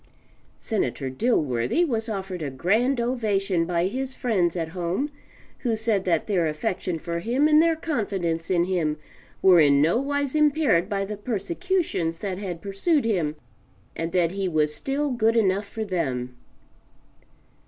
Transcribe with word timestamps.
Senator 0.57 1.11
Dilworthy 1.11 1.85
was 1.87 2.09
offered 2.09 2.41
a 2.41 2.49
grand 2.49 2.99
ovation 2.99 3.65
by 3.65 3.85
his 3.85 4.15
friends 4.15 4.55
at 4.55 4.69
home, 4.69 5.11
who 5.59 5.75
said 5.75 6.05
that 6.05 6.25
their 6.25 6.47
affection 6.47 6.97
for 6.97 7.19
him 7.19 7.47
and 7.47 7.61
their 7.61 7.75
confidence 7.75 8.49
in 8.49 8.63
him 8.63 8.97
were 9.43 9.59
in 9.59 9.79
no 9.79 9.97
wise 9.97 10.33
impaired 10.33 10.89
by 10.89 11.05
the 11.05 11.17
persecutions 11.17 12.17
that 12.17 12.39
had 12.39 12.63
pursued 12.63 13.05
him, 13.05 13.35
and 13.95 14.11
that 14.11 14.31
he 14.31 14.47
was 14.49 14.73
still 14.73 15.11
good 15.11 15.35
enough 15.35 15.67
for 15.67 15.85
them. 15.85 16.35